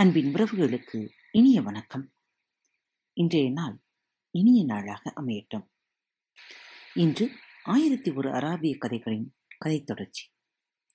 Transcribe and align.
அன்பின் 0.00 0.34
உறவுகளுக்கு 0.34 1.08
இனிய 1.30 1.62
வணக்கம். 1.62 2.12
இன்றைய 3.12 3.50
நாள் 3.50 3.80
இனிய 4.30 4.64
நாளாக 4.64 5.12
அமையட்டும். 5.16 5.66
இன்று 6.94 7.30
ஆயிரத்தி 7.64 8.10
ஒரு 8.10 8.30
அராபிய 8.30 8.78
கதைகளின் 8.78 9.34
கதை 9.58 9.82
தொடர்ச்சி. 9.82 10.28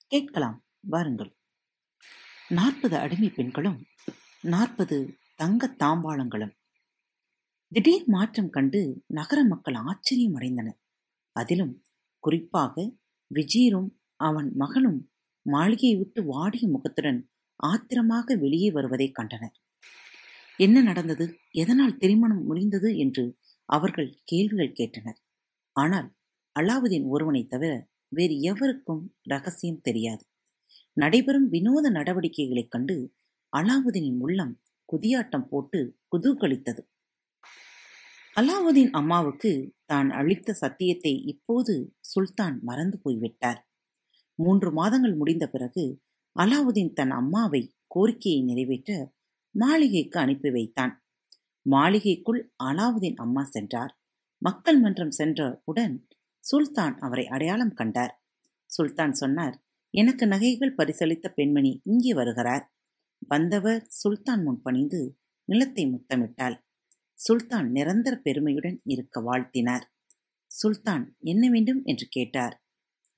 கேட்கலாம் 0.06 0.66
வாருங்கள். 0.80 1.36
நாற்பது 2.48 2.96
அடிமை 2.96 3.30
பெண்களும் 3.30 3.84
நாற்பது 4.42 5.18
தங்க 5.34 5.74
தாம்பாளங்களும் 5.78 6.54
திடீர் 7.68 8.04
மாற்றம் 8.06 8.50
கண்டு 8.50 9.04
நகர 9.06 9.44
மக்கள் 9.44 9.74
ஆச்சரியம் 9.74 10.36
அடைந்தனர் 10.36 10.78
அதிலும் 11.32 11.84
குறிப்பாக 12.18 12.94
விஜீரும் 13.34 13.88
அவன் 14.16 14.52
மகனும் 14.54 15.10
மாளிகையை 15.42 15.98
விட்டு 15.98 16.24
வாடிய 16.24 16.68
முகத்துடன் 16.68 17.30
ஆத்திரமாக 17.56 18.36
வெளியே 18.36 18.70
வருவதைக் 18.70 19.14
கண்டனர். 19.14 19.56
என்ன 20.56 20.82
நடந்தது? 20.82 21.38
எதனால் 21.50 21.96
திருமணம் 21.96 22.44
முடிந்தது? 22.44 22.96
என்று 22.96 23.38
அவர்கள் 23.68 24.20
கேள்விகள் 24.24 24.72
கேட்டனர். 24.72 25.18
ஆனால் 25.72 26.14
அலாவுதீன் 26.60 27.06
ஒருவனை 27.06 27.46
தவிர 27.46 27.88
வேறு 28.08 28.40
எவருக்கும் 28.40 29.14
ரகசியம் 29.22 29.80
தெரியாது. 29.80 30.24
நடைபெறும் 30.92 31.48
வினோத 31.48 31.90
நடவடிக்கைகளைக் 31.90 32.70
கண்டு 32.70 33.14
அலாவுதீனின் 33.56 34.18
உள்ளம் 34.18 34.60
குதியாட்டம் 34.88 35.48
போட்டு 35.48 35.98
குதூகலித்தது. 36.16 36.82
அலாவுதீன் 38.36 38.90
அம்மாவுக்கு 38.90 39.74
தான் 39.86 40.10
அளித்த 40.10 40.52
சத்தியத்தை 40.52 41.22
இப்போது 41.24 41.94
சுல்தான் 42.00 42.60
மறந்து 42.62 42.98
போய்விட்டார். 43.02 43.60
மூன்று 44.38 44.72
மாதங்கள் 44.72 45.14
முடிந்த 45.14 45.48
பிறகு 45.48 45.84
அலாவுதீன் 46.36 46.92
தன் 46.92 47.10
அம்மாவை 47.10 47.76
கோரிக்கையை 47.86 48.42
நிறைவேற்ற 48.42 49.14
மாளிகைக்கு 49.50 50.20
அனுப்பி 50.20 50.50
வைத்தான். 50.50 51.04
மாளிகைக்குள் 51.62 52.52
அலாவுதீன் 52.64 53.14
அம்மா 53.14 53.44
சென்றார். 53.44 54.00
மக்கள் 54.38 54.80
மன்றம் 54.80 55.10
சென்ற 55.10 55.62
உடன் 55.64 56.08
சுல்தான் 56.38 56.98
அவரை 56.98 57.26
அடையாளம் 57.26 57.74
கண்டார். 57.74 58.22
சுல்தான் 58.66 59.12
சொன்னார் 59.12 59.64
எனக்கு 59.90 60.26
நகைகள் 60.26 60.74
பரிசளித்த 60.74 61.28
பெண்மணி 61.28 61.80
இங்கே 61.84 62.14
வருகிறார். 62.14 62.74
வந்தவர் 63.18 63.86
சுல்தான் 63.88 64.42
முன் 64.42 64.62
பணிந்து 64.62 65.18
நிலத்தை 65.44 65.86
முத்தமிட்டாள். 65.86 66.56
சுல்தான் 67.14 67.70
நிரந்தர 67.70 68.16
பெருமையுடன் 68.16 68.80
இருக்க 68.84 69.20
வாழ்த்தினார். 69.20 69.84
சுல்தான் 70.46 71.16
என்ன 71.18 71.50
வேண்டும்? 71.50 71.80
என்று 71.84 72.06
கேட்டார். 72.08 72.64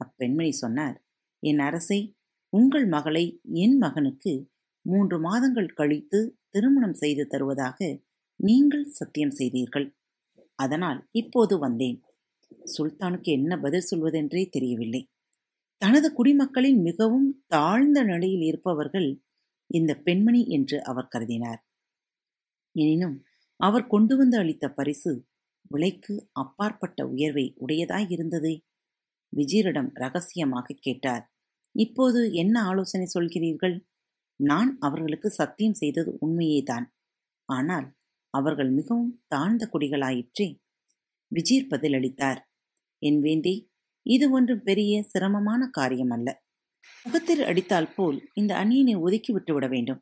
அப்பெண்மணி 0.01 0.51
சொன்னார் 0.51 1.05
என் 1.41 1.59
அரசை 1.59 2.18
உங்கள் 2.53 2.87
மகளை 2.87 3.41
என் 3.53 3.77
மகனுக்கு 3.79 4.51
மூன்று 4.83 5.21
மாதங்கள் 5.21 5.67
கழித்து 5.67 6.39
திருமணம் 6.51 6.95
செய்து 6.95 7.27
தருவதாக 7.27 7.99
நீங்கள் 8.37 8.85
சத்தியம் 8.89 9.31
செய்தீர்கள். 9.31 9.97
அதனால் 10.55 11.09
இப்போது 11.11 11.59
வந்தேன். 11.59 11.99
சுல்தானுக்கு 12.77 13.31
என்ன 13.31 13.59
பதில் 13.59 13.89
சொல்வதென்றே 13.91 14.49
தெரியவில்லை. 14.49 15.11
தனது 15.77 16.13
குடிமக்களின் 16.13 16.81
மிகவும் 16.83 17.45
தாழ்ந்த 17.47 18.03
நிலையில் 18.03 18.41
இருப்பவர்கள் 18.41 19.23
இந்த 19.67 19.95
பெண்மணி 19.97 20.47
என்று 20.47 20.83
அவர் 20.83 21.13
கருதினார். 21.17 21.61
எனினும் 22.73 23.17
அவர் 23.57 23.87
கொண்டு 23.87 24.17
வந்து 24.17 24.39
அளித்த 24.39 24.71
பரிசு 24.71 25.13
விலைக்கு 25.71 26.15
அப்பாற்பட்ட 26.33 27.07
உயர்வை 27.07 27.55
உடையதாய் 27.61 28.11
இருந்ததே. 28.11 28.55
விஜயரிடம் 29.37 29.91
ரகசியமாக 29.95 30.77
கேட்டார். 30.81 31.25
இப்போது 31.75 32.33
என்ன 32.33 32.63
ஆலோசனை 32.63 33.07
சொல்கிறீர்கள்? 33.15 33.77
நான் 34.41 34.79
அவர்களுக்கு 34.79 35.31
சத்தியம் 35.31 35.75
செய்தது 35.75 36.11
உண்மையேதான். 36.21 36.87
ஆனால் 37.45 37.87
அவர்கள் 38.31 38.71
மிகவும் 38.71 39.23
தாழ்ந்த 39.27 39.71
குடிகளாயிற்றே. 39.73 40.49
விஜீர் 41.33 41.71
பதிலளித்தார் 41.71 42.41
என் 43.03 43.21
வேண்டி 43.21 43.55
இது 44.07 44.31
ஒன்றும் 44.31 44.63
பெரிய 44.63 45.03
சிரமமான 45.03 45.63
காரியம் 45.69 46.11
அல்ல 46.11 46.29
முகத்தில் 47.07 47.43
அடித்தால் 47.43 47.93
போல் 47.95 48.19
இந்த 48.35 48.53
அணியினை 48.55 48.95
ஒதுக்கி 49.01 49.33
விட்டு 49.33 49.53
விட 49.55 49.67
வேண்டும். 49.69 50.01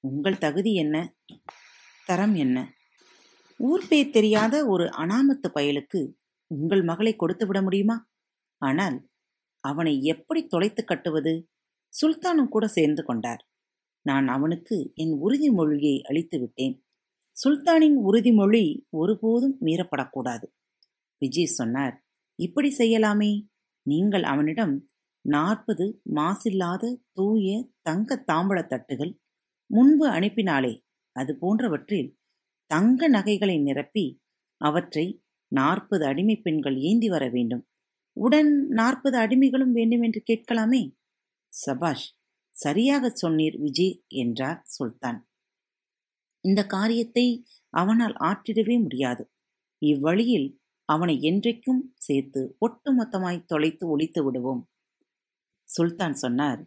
உங்கள் 0.00 0.38
தகுதி 0.38 0.72
என்ன? 0.74 0.96
தரம் 2.04 2.34
என்ன? 2.34 2.58
ஊர் 3.60 3.84
பேர் 3.88 4.10
தெரியாத 4.10 4.54
ஒரு 4.66 4.84
அனாமத்து 4.84 5.48
பயலுக்கு 5.54 6.00
உங்கள் 6.50 6.82
மகளை 6.82 7.16
கொடுத்து 7.16 7.46
விட 7.46 7.62
முடியுமா? 7.62 7.96
ஆனால் 8.58 8.96
அவனை 9.70 9.94
எப்படி 10.04 10.40
தொலைத்து 10.46 10.82
கட்டுவது? 10.84 11.34
சுல்தானும் 11.94 12.48
கூட 12.48 12.64
சேர்ந்து 12.68 13.02
கொண்டார். 13.04 13.42
நான் 14.06 14.26
அவனுக்கு 14.28 14.76
என் 14.94 15.14
உறுதிமொழியை 15.22 15.96
அளித்து 16.02 16.36
விட்டேன். 16.40 16.74
சுல்தானின் 17.36 17.96
உறுதிமொழி 18.08 18.64
ஒருபோதும் 18.96 19.56
மீறப்படக்கூடாது. 19.60 20.46
விஜய் 21.22 21.56
சொன்னார் 21.58 21.96
இப்படி 22.38 22.68
செய்யலாமே. 22.78 23.32
நீங்கள் 23.86 24.24
அவனிடம் 24.24 24.74
நாற்பது 25.24 25.84
மாசில்லாத 26.14 26.84
தூய 27.12 27.48
தங்க 27.82 28.18
தாம்பழ 28.32 28.58
தட்டுகள் 28.72 29.12
முன்பு 29.70 30.06
அனுப்பினாலே 30.10 30.74
அது 31.16 31.32
போன்றவற்றில் 31.38 32.08
தங்க 32.70 33.08
நகைகளை 33.08 33.56
நிரப்பி 33.60 34.04
அவற்றை 34.60 35.06
நாற்பது 35.52 36.04
அடிமை 36.06 36.36
பெண்கள் 36.36 36.76
ஏந்தி 36.88 37.08
வர 37.08 37.24
வேண்டும். 37.28 37.62
உடன் 38.16 38.68
நாற்பது 38.70 39.18
அடிமைகளும் 39.18 39.72
வேண்டுமென்று 39.72 40.22
கேட்கலாமே? 40.26 40.82
சபாஷ் 41.52 42.06
சரியாகச் 42.56 43.18
சொன்னீர் 43.22 43.56
விஜி 43.60 43.88
என்றார் 44.14 44.60
சுல்தான். 44.64 45.18
இந்த 46.40 46.66
காரியத்தை 46.66 47.26
அவனால் 47.70 48.16
ஆற்றிடவே 48.20 48.82
முடியாது. 48.82 49.24
இவ்வழியில் 49.82 50.48
அவனை 50.88 51.16
என்றைக்கும் 51.20 51.82
சேர்த்து 51.96 52.56
ஒட்டுமொத்தமாய் 52.66 53.46
தொலைத்து 53.46 53.88
ஒழித்து 53.88 54.24
விடுவோம். 54.24 54.62
சுல்தான் 55.68 56.12
சொன்னார் 56.12 56.60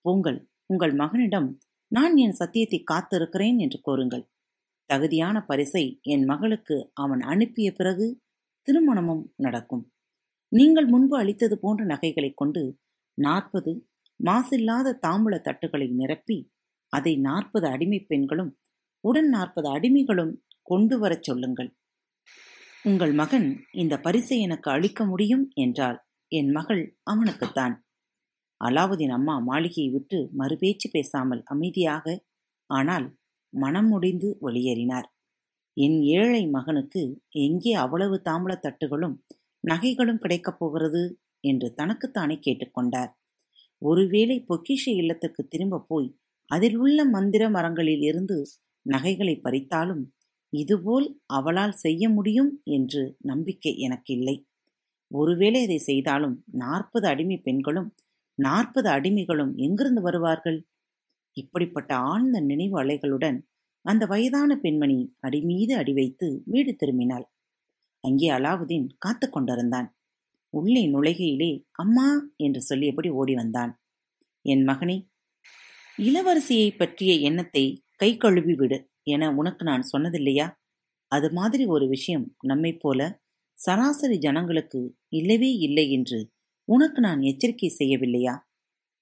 பொங்கல் 0.00 0.40
உங்கள் 0.66 0.94
மகனிடம் 0.94 1.48
நான் 1.92 2.16
என் 2.16 2.32
சத்தியத்தை 2.32 2.84
காத்திருக்கிறேன் 2.84 3.58
என்று 3.58 3.80
கூறுங்கள். 3.80 4.24
தகுதியான 4.90 5.36
பரிசை 5.44 6.00
என் 6.02 6.24
மகளுக்கு 6.24 6.90
அவன் 6.94 7.20
அனுப்பிய 7.20 7.72
பிறகு 7.72 8.06
திருமணமும் 8.68 9.24
நடக்கும். 9.36 9.84
நீங்கள் 10.52 10.86
முன்பு 10.86 11.18
அளித்தது 11.18 11.58
போன்ற 11.58 11.84
நகைகளைக் 11.84 12.34
கொண்டு 12.34 12.62
நாற்பது 13.18 13.72
மாசில்லாத 14.24 14.98
தாம்பூல 15.06 15.34
தட்டுகளை 15.40 15.88
நிரப்பி 15.90 16.50
அதை 16.92 17.16
நாற்பது 17.18 17.66
அடிமை 17.66 18.00
பெண்களும் 18.00 18.52
உடன் 19.04 19.28
நாற்பது 19.28 19.68
அடிமைகளும் 19.68 20.34
கொண்டு 20.62 20.98
வரச் 20.98 21.22
சொல்லுங்கள். 21.22 21.70
உங்கள் 22.84 23.12
மகன் 23.12 23.48
இந்த 23.72 23.94
பரிசை 23.98 24.40
எனக்கு 24.40 24.70
அளிக்க 24.70 25.04
முடியும் 25.04 25.50
என்றால் 25.54 25.98
என் 26.32 26.50
மகள் 26.50 26.98
அவனுக்குத்தான். 27.02 27.74
அலாவுதீன் 28.64 29.12
அம்மா 29.12 29.38
மாளிகையை 29.38 29.92
விட்டு 29.92 30.30
மறுபேச்சு 30.32 30.88
பேசாமல் 30.90 31.42
அமைதியாக 31.44 32.24
ஆனால் 32.70 33.06
மனம் 33.52 33.88
முடிந்து 33.88 34.38
வெளியேறினார். 34.40 35.08
என் 35.76 36.02
ஏழை 36.02 36.46
மகனுக்கு 36.46 37.02
எங்கே 37.28 37.72
அவ்வளவு 37.74 38.22
தாம்பூல 38.24 38.54
தட்டுகளும் 38.60 39.16
நகைகளும் 39.66 40.20
கிடைக்கப் 40.20 40.58
போகிறது 40.58 41.02
என்று 41.44 41.68
தனக்குத்தானே 41.74 42.36
கேட்டுக்கொண்டார் 42.40 43.12
ஒருவேளை 43.82 44.36
பொக்கிஷ 44.48 44.84
இல்லத்துக்கு 44.94 45.42
திரும்ப 45.48 45.84
போய் 45.88 46.08
அதில் 46.50 46.76
உள்ள 46.76 46.98
மந்திர 47.06 47.44
மரங்களில் 47.50 48.02
இருந்து 48.02 48.38
நகைகளை 48.86 49.34
பறித்தாலும் 49.42 50.02
இதுபோல் 50.52 51.06
அவளால் 51.32 51.76
செய்ய 51.76 52.08
முடியும் 52.08 52.52
என்று 52.70 53.02
நம்பிக்கை 53.22 53.72
எனக்கு 53.78 54.10
இல்லை 54.12 54.36
ஒருவேளை 55.10 55.60
அதை 55.62 55.78
செய்தாலும் 55.80 56.36
நாற்பது 56.54 57.06
அடிமை 57.08 57.38
பெண்களும் 57.38 57.90
நாற்பது 58.38 58.88
அடிமைகளும் 58.90 59.52
எங்கிருந்து 59.56 60.02
வருவார்கள்? 60.02 60.58
இப்படிப்பட்ட 61.36 61.90
ஆழ்ந்த 62.06 62.40
நினைவு 62.40 62.76
அலைகளுடன் 62.82 63.38
அந்த 63.84 64.04
வயதான 64.06 64.50
பெண்மணி 64.56 64.98
அடிமீது 65.20 65.74
அடி 65.76 65.92
வைத்து 65.92 66.28
வீடு 66.46 66.72
திரும்பினாள். 66.74 67.26
அங்கே 68.06 68.28
அலாவுதீன் 68.30 68.86
காத்து 68.98 69.26
கொண்டிருந்தான். 69.28 69.88
உள்ளே 70.54 70.82
நுழைகையிலே 70.86 71.50
அம்மா 71.72 72.06
என்று 72.36 72.60
சொல்லியபடி 72.62 73.10
ஓடி 73.20 73.34
வந்தான். 73.34 73.72
என் 74.44 74.64
மகனே 74.68 74.96
இளவரசியை 75.98 76.68
பற்றிய 76.76 77.12
எண்ணத்தை 77.28 77.64
கை 77.96 78.10
கழுவி 78.16 78.54
விடு 78.54 78.78
என 79.02 79.28
உனக்கு 79.34 79.62
நான் 79.64 79.84
சொன்னதில்லையா? 79.92 80.46
அது 81.12 81.28
மாதிரி 81.32 81.64
ஒரு 81.66 81.86
விஷயம் 81.88 82.26
நம்மை 82.42 82.72
போல 82.76 83.00
சராசரி 83.58 84.16
ஜனங்களுக்கு 84.18 84.80
இல்லவே 85.08 85.50
இல்லை 85.56 85.86
என்று 85.90 86.18
உனக்கு 86.68 87.00
நான் 87.00 87.20
எச்சரிக்கை 87.20 87.68
செய்யவில்லையா? 87.78 88.34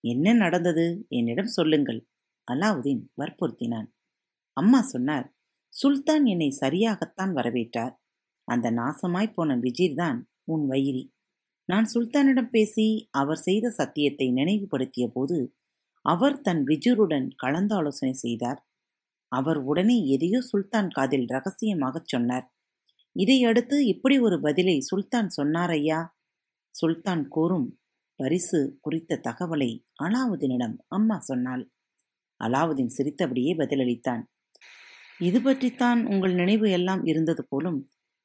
என்ன 0.04 0.34
நடந்தது? 0.34 0.86
என்னிடம் 1.08 1.54
சொல்லுங்கள். 1.56 2.00
அலாவுதீன் 2.48 3.02
வற்புறுத்தினான். 3.20 3.88
அம்மா 4.56 4.80
சொன்னார் 4.84 5.26
சுல்தான் 5.72 6.24
என்னை 6.24 6.48
சரியாகத்தான் 6.60 7.32
வரவேற்றார். 7.34 7.94
அந்த 8.49 8.67
நாசமாய் 8.70 9.35
போன 9.35 9.56
விஜீர் 9.56 9.94
தான் 9.94 10.19
உன் 10.44 10.64
வயிறி. 10.67 11.05
நான் 11.69 11.87
சுல்தானிடம் 11.94 12.50
பேசி 12.50 12.87
அவர் 13.11 13.41
செய்த 13.41 13.67
சத்தியத்தை 13.70 14.26
நினைவுபடுத்திய 14.31 15.06
போது 15.06 15.38
அவர் 16.05 16.41
தன் 16.41 16.62
விஜூருடன் 16.64 17.29
கலந்தாலோசனை 17.43 18.14
செய்தார். 18.14 18.61
அவர் 19.32 19.61
உடனே 19.62 19.96
எதையோ 20.06 20.41
சுல்தான் 20.43 20.88
காதில் 20.88 21.26
ரகசியமாகச் 21.26 22.08
சொன்னார். 22.08 22.46
இதையடுத்து 23.17 23.76
இப்படி 23.87 24.17
ஒரு 24.19 24.41
பதிலை 24.41 24.76
சுல்தான் 24.81 25.29
சொன்னார் 25.29 25.70
ஐயா 25.70 26.00
சுல்தான் 26.75 27.25
கூறும் 27.29 27.69
பரிசு 28.20 28.61
குறித்த 28.81 29.20
தகவலை 29.29 29.70
அலாவுதீனிடம் 30.02 30.76
அம்மா 30.88 31.17
சொன்னாள். 31.20 31.64
அலாவுதீன் 32.41 32.94
சிரித்தபடியே 32.96 33.52
பதிலளித்தான். 33.55 34.23
இது 35.20 35.38
பற்றித்தான் 35.43 36.00
உங்கள் 36.06 36.35
நினைவு 36.35 36.67
எல்லாம் 36.70 37.02
இருந்தது 37.05 37.43
போலும் 37.44 37.79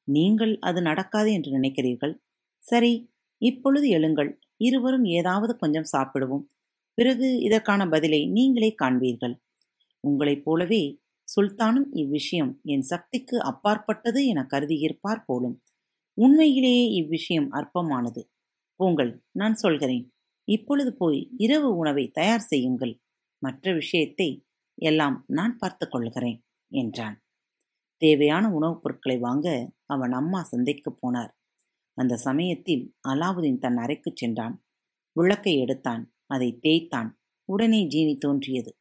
நீங்கள் 0.10 0.54
அது 0.60 0.82
நடக்காது 0.82 1.30
என்று 1.34 1.52
நினைக்கிறீர்கள்? 1.58 2.14
சரி 2.64 2.94
இப்பொழுது 3.42 3.88
எழுங்கள். 3.90 4.32
இருவரும் 4.58 5.06
ஏதாவது 5.10 5.56
கொஞ்சம் 5.56 5.92
சாப்பிடுவோம். 5.92 6.46
பிறகு 6.98 7.28
இதற்கான 7.40 7.82
பதிலை 7.90 8.22
நீங்களே 8.28 8.76
காண்பீர்கள். 8.84 9.36
உங்களைப் 10.04 10.44
போலவே 10.46 10.84
சுல்தானும் 11.28 11.90
இவ்விஷயம் 11.94 12.52
என் 12.64 12.82
சக்திக்கு 12.82 13.36
அப்பாற்பட்டது 13.42 14.22
என 14.26 14.40
கருதியிருப்பார் 14.44 15.26
போலும். 15.26 15.56
உண்மையிலேயே 16.18 16.86
இவ்விஷயம் 16.92 17.50
அற்பமானது. 17.52 18.22
போங்கள் 18.80 19.12
நான் 19.32 19.56
சொல்கிறேன். 19.56 20.06
இப்பொழுது 20.48 20.92
போய் 20.94 21.20
இரவு 21.38 21.70
உணவை 21.76 22.06
தயார் 22.12 22.48
செய்யுங்கள். 22.48 22.94
மற்ற 23.42 23.74
விஷயத்தை 23.74 24.30
எல்லாம் 24.78 25.18
நான் 25.30 25.56
பார்த்து 25.58 25.86
கொள்கிறேன் 25.90 26.40
என்றான். 26.72 27.18
தேவையான 28.00 28.54
உணவுப் 28.54 28.84
பொருட்களை 28.84 29.20
வாங்க 29.20 29.72
அவன் 29.86 30.12
அம்மா 30.12 30.48
சந்தைக்குப் 30.52 31.00
போனார். 31.02 31.32
அந்த 31.94 32.16
சமயத்தில் 32.16 32.96
அலாவுதீன் 33.08 33.60
தன் 33.60 33.78
அறைக்குச் 33.78 34.16
சென்றான். 34.16 34.66
விளக்கை 35.12 35.60
எடுத்தான். 35.60 36.14
அதை 36.26 36.58
தேய்த்தான். 36.60 37.20
உடனே 37.46 37.88
ஜீனி 37.88 38.18
தோன்றியது. 38.18 38.78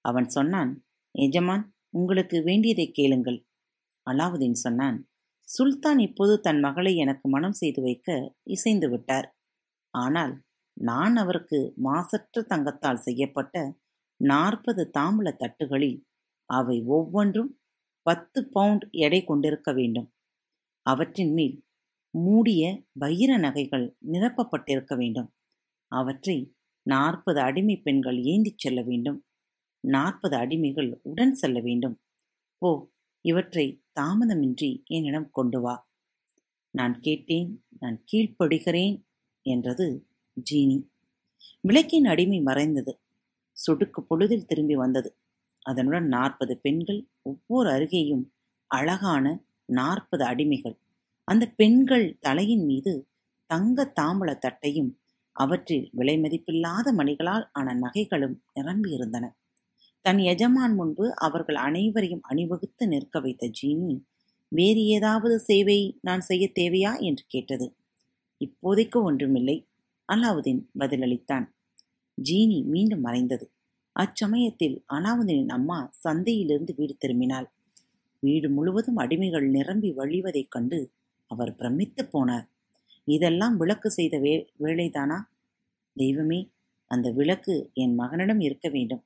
அவன் 0.00 0.28
சொன்னான் 0.28 0.86
எஜமான் 1.18 1.74
உங்களுக்கு 1.90 2.42
வேண்டியதை 2.42 2.90
கேளுங்கள். 2.90 3.46
அலாவுதீன் 4.10 4.52
சொன்னான் 4.52 5.08
சுல்தான் 5.40 5.98
இப்போது 5.98 6.40
தன் 6.40 6.60
மகளை 6.60 6.96
எனக்கு 6.96 7.28
மனம் 7.28 7.52
செய்து 7.52 7.82
வைக்க 7.82 8.34
இசைந்து 8.42 8.90
விட்டார். 8.90 9.38
ஆனால் 9.90 10.42
நான் 10.80 11.16
அவருக்கு 11.16 11.72
மாசற்ற 11.76 12.42
தங்கத்தால் 12.42 12.96
செய்யப்பட்ட 12.96 13.76
நாற்பது 14.16 14.90
தாம்பூல 14.98 15.36
தட்டுகளில் 15.36 16.04
அவை 16.44 16.82
ஒவ்வொன்றும் 16.86 17.57
பத்து 18.08 18.48
பவுண்ட் 18.48 18.88
எடை 18.90 19.24
கொண்டிருக்க 19.24 19.72
வேண்டும். 19.72 20.14
அவற்றின் 20.82 21.32
மேல் 21.32 21.64
மூடிய 22.10 22.82
வைர 22.92 23.36
நகைகள் 23.36 23.96
நிரப்பப்பட்டிருக்க 24.12 24.96
வேண்டும். 24.96 25.34
அவற்றை 25.88 26.54
நாற்பது 26.82 27.40
அடிமை 27.40 27.76
பெண்கள் 27.76 28.16
ஏந்திச் 28.16 28.58
செல்ல 28.58 28.82
வேண்டும். 28.82 29.26
நாற்பது 29.80 30.36
அடிமைகள் 30.36 31.00
உடன் 31.02 31.34
செல்ல 31.34 31.60
வேண்டும். 31.60 32.02
ஓ 32.58 32.88
இவற்றை 33.20 33.84
தாமதமின்றி 34.00 34.84
என்னிடம் 34.84 35.30
கொண்டு 35.30 35.60
வா. 35.60 35.90
நான் 36.70 37.00
கேட்டேன் 37.00 37.64
நான் 37.78 38.04
கீழ்ப்படுகிறேன் 38.12 39.04
என்றது 39.42 40.08
ஜீனி. 40.50 40.88
விளக்கின் 41.60 42.04
அடிமை 42.04 42.40
மறைந்தது. 42.40 43.00
சொடுக்கு 43.66 44.00
பொழுதில் 44.00 44.46
திரும்பி 44.46 44.74
வந்தது. 44.74 45.18
அதனுடன் 45.68 46.06
நாற்பது 46.08 46.54
பெண்கள் 46.58 47.00
ஒவ்வொரு 47.22 47.68
அருகேயும் 47.70 48.24
அழகான 48.70 49.24
நாற்பது 49.68 50.24
அடிமைகள். 50.24 50.76
அந்த 51.28 51.44
பெண்கள் 51.56 52.06
தலையின் 52.20 52.64
மீது 52.64 52.92
தங்க 53.50 53.92
தாம்பள 54.00 54.30
தட்டையும் 54.38 54.90
அவற்றில் 55.36 55.88
விலை 55.92 56.16
மதிப்பில்லாத 56.18 56.88
மணிகளால் 56.92 57.44
ஆன 57.52 57.74
நகைகளும் 57.74 58.36
நிரம்பியிருந்தன. 58.54 59.24
தன் 60.04 60.20
எஜமான் 60.26 60.74
முன்பு 60.74 61.06
அவர்கள் 61.18 61.58
அனைவரையும் 61.66 62.24
அணிவகுத்து 62.24 62.84
நிற்க 62.88 63.20
வைத்த 63.20 63.50
ஜீனி 63.60 63.92
வேறு 64.52 64.82
ஏதாவது 64.88 65.38
சேவை 65.40 65.78
நான் 66.00 66.20
செய்ய 66.20 66.44
தேவையா? 66.60 66.92
என்று 67.00 67.24
கேட்டது. 67.26 67.66
இப்போதைக்கு 68.40 68.98
ஒன்றுமில்லை 69.02 69.56
அலாவுதீன் 70.08 70.62
பதிலளித்தான். 70.78 71.46
ஜீனி 72.18 72.58
மீண்டும் 72.64 73.00
மறைந்தது. 73.00 73.46
அச்சமயத்தில் 73.96 74.84
அலாவுதீனின் 74.92 75.48
அம்மா 75.48 75.90
சந்தையிலிருந்து 76.04 76.74
வீடு 76.76 76.96
திரும்பினாள். 77.06 77.46
வீடு 78.20 78.50
முழுவதும் 78.50 78.96
அடிமைகள் 78.96 79.50
நிரம்பி 79.50 79.92
வழிவதைக் 79.96 80.48
கண்டு 80.48 80.92
அவர் 81.26 81.56
பிரமித்து 81.56 82.02
போனார். 82.04 82.46
இதெல்லாம் 83.04 83.56
விளக்கு 83.56 83.90
செய்த 83.90 84.18
வே 84.18 84.52
வேலைதானா 84.60 85.18
தெய்வமே 85.96 86.50
அந்த 86.90 87.10
விளக்கு 87.10 87.70
என் 87.74 87.94
மகனிடம் 87.94 88.40
இருக்க 88.40 88.68
வேண்டும். 88.68 89.04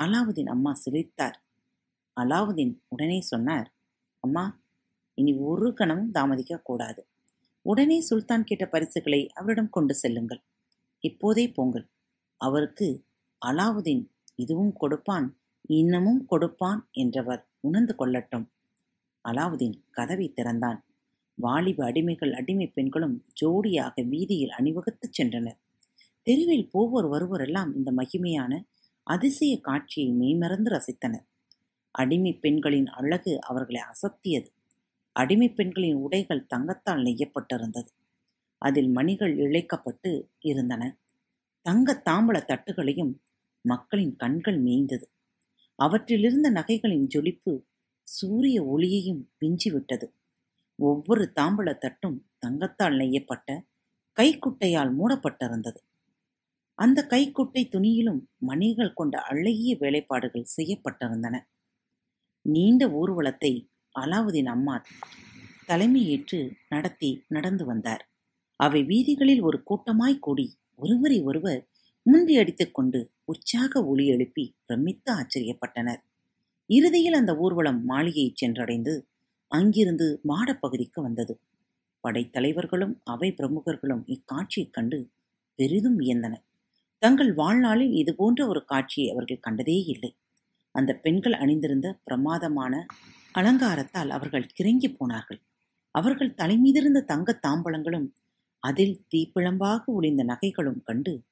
அலாவுதீன் 0.00 0.48
அம்மா 0.48 0.74
சிரித்தார். 0.74 1.42
அலாவுதீன் 2.20 2.74
உடனே 2.88 3.20
சொன்னார் 3.20 3.68
அம்மா 4.20 4.62
இனி 5.14 5.32
ஒரு 5.34 5.74
கணமும் 5.74 6.10
தாமதிக்க 6.10 6.62
கூடாது. 6.62 7.06
உடனே 7.62 8.00
சுல்தான் 8.00 8.44
கேட்ட 8.44 8.66
பரிசுகளை 8.66 9.28
அவரிடம் 9.32 9.70
கொண்டு 9.70 9.94
செல்லுங்கள். 9.94 10.42
இப்போதே 11.00 11.44
போங்கள். 11.48 11.86
அவருக்கு 12.40 12.88
அலாவுதீன் 13.46 14.04
இதுவும் 14.34 14.72
கொடுப்பான் 14.72 15.38
இன்னமும் 15.62 16.24
கொடுப்பான் 16.24 16.88
என்றவர் 16.92 17.48
உணர்ந்து 17.60 17.94
கொள்ளட்டும். 17.98 18.46
அலாவுதீன் 19.28 19.82
கதவை 19.90 20.32
திறந்தான். 20.32 20.84
வாலிப 21.34 21.92
அடிமைகள் 21.92 22.32
அடிமை 22.32 22.66
பெண்களும் 22.66 23.24
ஜோடியாக 23.40 24.08
வீதியில் 24.08 24.54
அணிவகுத்துச் 24.58 25.22
சென்றனர். 25.22 25.58
தெருவில் 26.22 26.70
போவோர் 26.70 27.06
வருவோரெல்லாம் 27.06 27.74
இந்த 27.74 27.92
மகிமையான 27.92 28.64
அதிசய 29.02 29.60
காட்சியை 29.60 30.10
மெய்மறந்து 30.10 30.70
ரசித்தனர். 30.70 31.24
அடிமை 31.90 32.32
பெண்களின் 32.34 32.86
அழகு 32.86 33.40
அவர்களை 33.40 33.80
அசத்தியது. 33.80 34.46
அடிமை 35.12 35.48
பெண்களின் 35.50 35.94
உடைகள் 35.94 36.46
தங்கத்தால் 36.46 37.02
நெய்யப்பட்டிருந்தது. 37.02 37.88
அதில் 38.58 38.88
மணிகள் 38.88 39.36
இழைக்கப்பட்டு 39.36 40.22
இருந்தன. 40.40 40.96
தங்க 41.62 42.02
தாம்பல 42.04 42.38
தட்டுகளையும் 42.44 43.12
மக்களின் 43.64 44.16
கண்கள் 44.16 44.58
மேய்ந்தது. 44.62 45.06
அவற்றிலிருந்த 45.78 46.48
நகைகளின் 46.50 47.06
ஜொலிப்பு 47.14 47.52
சூரிய 48.08 48.58
ஒளியையும் 48.64 49.22
விஞ்சிவிட்டது 49.40 50.06
ஒவ்வொரு 50.78 51.24
தாம்பள 51.34 51.68
தட்டும் 51.78 52.18
தங்கத்தால் 52.38 52.96
நெய்யப்பட்ட 52.96 53.48
கைக்குட்டையால் 54.16 54.92
மூடப்பட்டிருந்தது. 54.92 55.80
அந்த 56.78 57.06
கைக்குட்டை 57.10 57.62
துணியிலும் 57.68 58.20
மணிகள் 58.36 58.92
கொண்ட 58.92 59.14
அழகிய 59.22 59.76
வேலைப்பாடுகள் 59.80 60.52
செய்யப்பட்டிருந்தன. 60.56 61.36
நீண்ட 62.46 62.84
ஊர்வலத்தை 62.92 63.52
அலாவுதீன் 63.94 64.46
அம்மா 64.46 64.76
தலைமையேற்று 65.66 66.38
நடத்தி 66.68 67.10
நடந்து 67.28 67.64
வந்தார். 67.64 68.02
அவை 68.60 68.80
வீதிகளில் 68.84 69.42
ஒரு 69.42 69.58
கூட்டமாய் 69.62 70.18
கூடி 70.18 70.46
ஒருவரை 70.74 71.18
ஒருவர் 71.22 71.62
முந்தி 72.06 72.38
அடித்துக் 72.38 72.74
கொண்டு 72.74 73.10
உற்சாக 73.24 73.84
ஒளி 73.84 74.06
எழுப்பி 74.06 74.54
பிரமித்து 74.66 75.14
ஆச்சரியப்பட்டனர். 75.14 76.02
இறுதியில் 76.66 77.14
அந்த 77.14 77.36
ஊர்வலம் 77.36 77.84
மாளிகையை 77.84 78.32
சென்றடைந்து 78.40 79.02
அங்கிருந்து 79.48 80.20
மாடப்பகுதிக்கு 80.28 81.00
வந்தது. 81.00 81.40
படைத்தலைவர்களும் 82.04 83.00
அவை 83.04 83.34
பிரமுகர்களும் 83.36 84.02
இக்காட்சியைக் 84.06 84.72
கண்டு 84.72 85.10
பெரிதும் 85.54 85.98
வியந்தனர். 86.00 86.44
தங்கள் 86.98 87.34
வாழ்நாளில் 87.34 87.92
இதுபோன்ற 87.92 88.46
ஒரு 88.46 88.64
காட்சியை 88.64 89.10
அவர்கள் 89.10 89.40
கண்டதே 89.40 89.84
இல்லை. 89.84 90.16
அந்த 90.70 90.94
பெண்கள் 90.94 91.32
அணிந்திருந்த 91.32 91.98
பிரமாதமான 92.04 92.86
அலங்காரத்தால் 93.34 94.08
அவர்கள் 94.08 94.46
கிறங்கி 94.58 94.96
போனார்கள். 94.96 95.40
அவர்கள் 95.90 96.34
தலைமீதிருந்த 96.34 97.00
தங்க 97.00 97.40
தாம்பளங்களும் 97.46 98.08
அதில் 98.58 99.04
தீப்பிழம்பாக 99.14 99.84
ஒளிந்த 99.84 100.24
நகைகளும் 100.24 100.82
கண்டு 100.82 101.22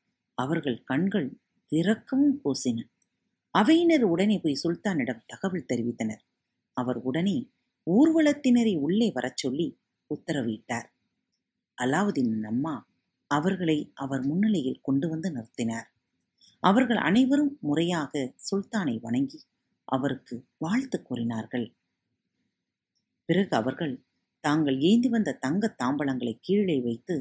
அவர்கள் 0.45 0.79
கண்கள் 0.83 1.29
திறக்கவும் 1.73 2.37
பூசின. 2.43 2.79
அவையினர் 3.55 4.05
உடனே 4.05 4.37
போய் 4.39 4.63
சுல்தானிடம் 4.63 5.27
தகவல் 5.27 5.69
தெரிவித்தனர். 5.69 6.23
அவர் 6.77 6.99
உடனே 7.03 7.37
ஊர்வலத்தினரை 7.87 8.75
உள்ளே 8.79 9.09
வரச் 9.15 9.37
சொல்லி 9.37 9.69
உத்தரவிட்டார். 10.11 10.89
அலாவுதீன் 11.79 12.45
அம்மா 12.45 12.75
அவர்களை 13.31 13.79
அவர் 13.95 14.23
முன்னிலையில் 14.23 14.83
கொண்டு 14.83 15.07
வந்து 15.09 15.29
நிறுத்தினார். 15.33 15.89
அவர்கள் 16.63 17.01
அனைவரும் 17.09 17.53
முறையாக 17.61 18.13
சுல்தானை 18.49 18.95
வணங்கி 19.01 19.41
அவருக்கு 19.89 20.35
வாழ்த்து 20.59 20.99
கூறினார்கள். 21.03 21.67
பிறகு 23.29 23.53
அவர்கள் 23.57 23.95
தாங்கள் 24.45 24.79
ஏந்தி 24.91 25.09
வந்த 25.09 25.39
தங்க 25.45 25.75
தாம்பலங்களை 25.83 26.35
கீழே 26.41 26.79
வைத்து 26.81 27.17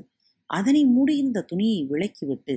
அதனை 0.50 0.82
மூடியிருந்த 0.86 1.40
துணியை 1.42 1.82
விலக்கிவிட்டு 1.90 2.56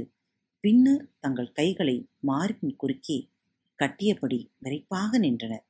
பின்னர் 0.65 1.11
தங்கள் 1.21 1.53
கைகளை 1.53 2.09
மார்பின் 2.19 2.77
குறுக்கே 2.77 3.31
கட்டியபடி 3.79 4.51
விரைப்பாக 4.59 5.19
நின்றனர். 5.19 5.67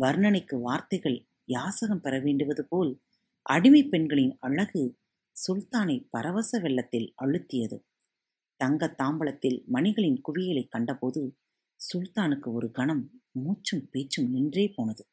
வர்ணனைக்கு 0.00 0.60
வார்த்தைகள் 0.60 1.26
யாசகம் 1.44 2.00
பெற 2.00 2.20
வேண்டுவது 2.20 2.66
போல் 2.66 3.00
அடிமை 3.42 3.84
பெண்களின் 3.84 4.36
அழகு 4.40 4.98
சுல்தானை 5.46 6.06
பரவச 6.10 6.58
வெள்ளத்தில் 6.58 7.14
அழுத்தியது. 7.22 7.84
தங்க 8.56 8.94
தாம்பலத்தில் 8.98 9.64
மணிகளின் 9.64 10.20
குவியலை 10.20 10.68
கண்டபோது 10.68 11.36
சுல்தானுக்கு 11.76 12.52
ஒரு 12.52 12.70
கணம் 12.70 13.22
மூச்சும் 13.30 13.88
பேச்சும் 13.90 14.30
நின்றே 14.30 14.68
போனது. 14.68 15.08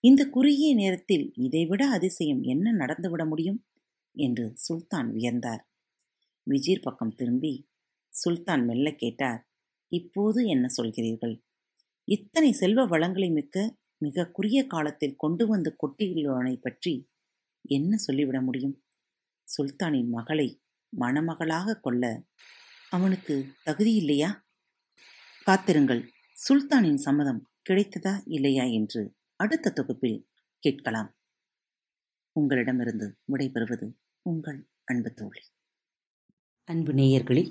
இந்த 0.00 0.28
குறுகிய 0.28 0.74
நேரத்தில் 0.74 1.32
இதைவிட 1.34 1.88
அதிசயம் 1.88 2.42
என்ன 2.42 2.72
நடந்துவிட 2.72 3.28
முடியும்? 3.28 3.66
என்று 4.12 4.56
சுல்தான் 4.56 5.12
வியந்தார். 5.12 5.60
விஜீர் 6.50 6.82
பக்கம் 6.82 7.14
திரும்பி 7.14 7.68
சுல்தான் 8.12 8.64
மெல்ல 8.64 8.88
கேட்டார் 8.92 9.40
இப்போது 9.92 10.40
என்ன 10.44 10.66
சொல்கிறீர்கள்? 10.76 11.34
இத்தனை 12.08 12.52
செல்வ 12.52 12.84
வளங்களை 12.84 13.30
மிக்க 13.30 13.78
மிக 13.96 14.26
குறுகிய 14.26 14.66
காலத்தில் 14.66 15.16
கொண்டு 15.16 15.46
வந்து 15.46 15.70
கொட்டியுள்ளவனை 15.82 16.54
பற்றி 16.56 16.94
என்ன 17.68 17.96
சொல்லிவிட 17.96 18.38
முடியும் 18.42 18.76
சுல்தானின் 19.48 20.08
மகளை 20.08 20.48
மணமகளாக 20.92 21.80
கொள்ள 21.80 22.04
அவனுக்கு 22.88 23.34
தகுதி 23.62 23.94
இல்லையா? 23.94 24.30
காத்திருங்கள் 25.46 26.02
சுல்தானின் 26.36 27.00
சம்மதம் 27.06 27.42
கிடைத்ததா 27.70 28.14
இல்லையா 28.26 28.64
என்று 28.64 29.02
அடுத்த 29.36 29.70
தொகுப்பில் 29.70 30.18
கேட்கலாம். 30.62 31.10
உங்களிடமிருந்து 32.36 33.06
விடைபெறுவது 33.32 33.86
உங்கள் 34.26 34.60
அன்பு 34.84 35.10
தோழி. 35.14 35.42
அன்பு 36.68 36.92
நேயர்களில் 36.92 37.50